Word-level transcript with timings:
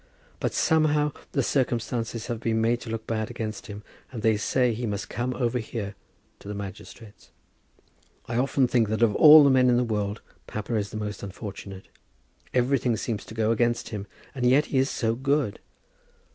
But, 0.39 0.51
somehow, 0.55 1.11
the 1.33 1.43
circumstances 1.43 2.25
have 2.25 2.39
been 2.39 2.59
made 2.59 2.81
to 2.81 2.89
look 2.89 3.05
bad 3.05 3.29
against 3.29 3.67
him, 3.67 3.83
and 4.11 4.23
they 4.23 4.35
say 4.35 4.69
that 4.69 4.77
he 4.77 4.87
must 4.87 5.09
come 5.11 5.35
over 5.35 5.59
here 5.59 5.93
to 6.39 6.47
the 6.47 6.55
magistrates. 6.55 7.29
I 8.27 8.35
often 8.37 8.67
think 8.67 8.89
that 8.89 9.03
of 9.03 9.13
all 9.15 9.47
men 9.47 9.69
in 9.69 9.77
the 9.77 9.83
world 9.83 10.21
papa 10.47 10.75
is 10.75 10.89
the 10.89 10.97
most 10.97 11.21
unfortunate. 11.21 11.87
Everything 12.51 12.97
seems 12.97 13.23
to 13.25 13.35
go 13.35 13.51
against 13.51 13.89
him, 13.89 14.07
and 14.33 14.49
yet 14.49 14.65
he 14.73 14.79
is 14.79 14.89
so 14.89 15.13
good! 15.13 15.59